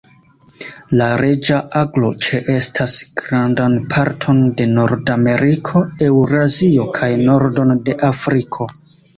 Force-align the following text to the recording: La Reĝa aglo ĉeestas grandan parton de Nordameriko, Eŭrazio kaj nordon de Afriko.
La 0.99 1.09
Reĝa 1.19 1.57
aglo 1.81 2.09
ĉeestas 2.27 2.95
grandan 3.21 3.75
parton 3.93 4.41
de 4.63 4.67
Nordameriko, 4.79 5.85
Eŭrazio 6.09 6.89
kaj 6.99 7.13
nordon 7.29 7.77
de 7.91 8.01
Afriko. 8.13 8.69